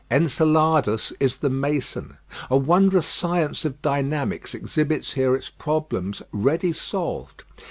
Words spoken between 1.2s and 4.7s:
the mason. A wondrous science of dynamics